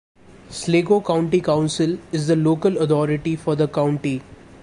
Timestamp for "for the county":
3.35-4.23